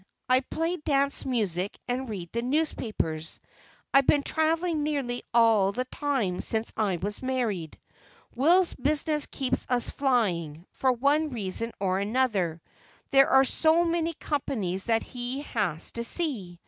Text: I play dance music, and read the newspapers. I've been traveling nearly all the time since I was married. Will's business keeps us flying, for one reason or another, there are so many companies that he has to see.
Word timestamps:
I 0.27 0.39
play 0.39 0.77
dance 0.77 1.25
music, 1.27 1.77
and 1.87 2.09
read 2.09 2.31
the 2.33 2.41
newspapers. 2.41 3.39
I've 3.93 4.07
been 4.07 4.23
traveling 4.23 4.81
nearly 4.81 5.21
all 5.31 5.71
the 5.71 5.85
time 5.85 6.41
since 6.41 6.73
I 6.75 6.95
was 6.97 7.21
married. 7.21 7.77
Will's 8.33 8.73
business 8.73 9.27
keeps 9.27 9.67
us 9.69 9.91
flying, 9.91 10.65
for 10.71 10.91
one 10.91 11.27
reason 11.27 11.71
or 11.79 11.99
another, 11.99 12.63
there 13.11 13.29
are 13.29 13.45
so 13.45 13.83
many 13.83 14.15
companies 14.15 14.85
that 14.85 15.03
he 15.03 15.43
has 15.43 15.91
to 15.91 16.03
see. 16.03 16.59